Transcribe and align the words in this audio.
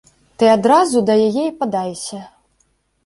Ты 0.43 0.47
адразу 0.53 1.03
да 1.09 1.13
яе 1.27 1.43
і 1.49 1.53
падайся. 1.63 2.23